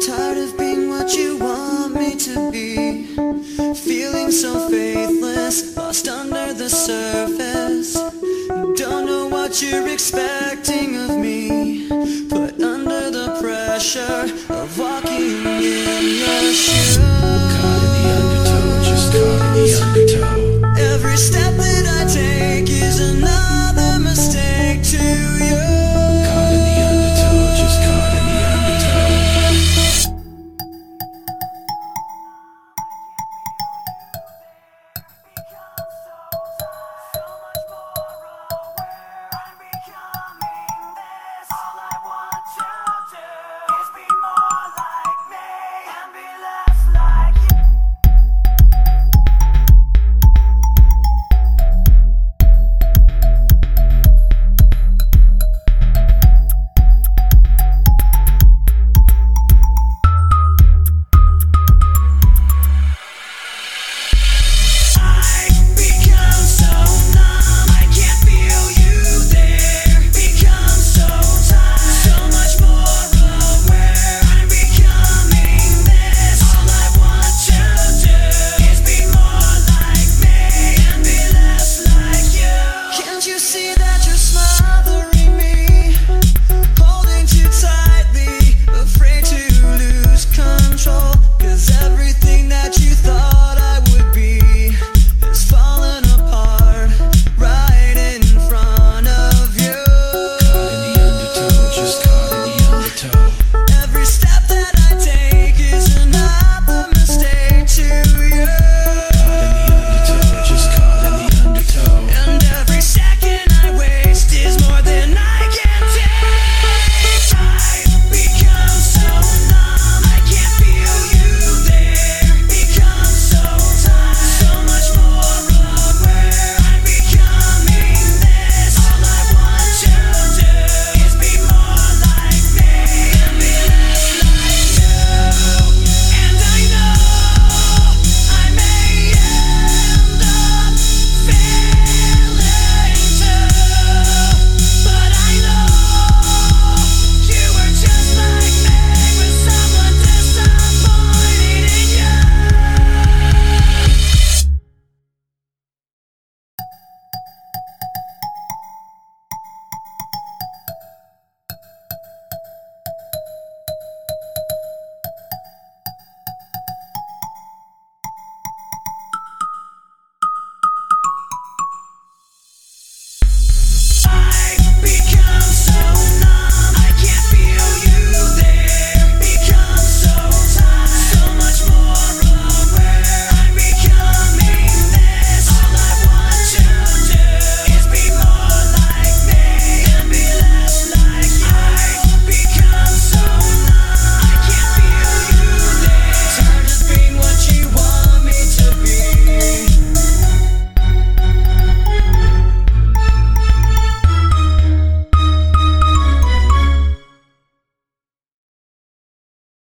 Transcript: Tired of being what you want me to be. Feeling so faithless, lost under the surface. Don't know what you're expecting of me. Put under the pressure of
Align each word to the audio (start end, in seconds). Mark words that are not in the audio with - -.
Tired 0.00 0.38
of 0.38 0.58
being 0.58 0.88
what 0.88 1.14
you 1.14 1.38
want 1.38 1.94
me 1.94 2.16
to 2.16 2.50
be. 2.50 3.06
Feeling 3.74 4.30
so 4.30 4.68
faithless, 4.68 5.76
lost 5.76 6.08
under 6.08 6.52
the 6.52 6.68
surface. 6.68 7.94
Don't 8.76 9.06
know 9.06 9.28
what 9.28 9.62
you're 9.62 9.88
expecting 9.88 10.96
of 10.96 11.16
me. 11.16 11.88
Put 12.28 12.60
under 12.60 13.10
the 13.10 13.38
pressure 13.40 14.24
of 14.52 14.78